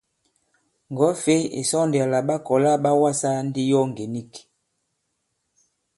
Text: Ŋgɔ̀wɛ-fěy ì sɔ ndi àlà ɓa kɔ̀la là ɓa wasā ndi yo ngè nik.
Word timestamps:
Ŋgɔ̀wɛ-fěy 0.91 1.43
ì 1.59 1.61
sɔ 1.69 1.79
ndi 1.87 1.97
àlà 2.05 2.19
ɓa 2.27 2.35
kɔ̀la 2.45 2.65
là 2.73 2.81
ɓa 2.83 2.91
wasā 3.01 3.29
ndi 3.47 3.61
yo 3.71 3.79
ngè 3.89 4.05
nik. 4.13 4.31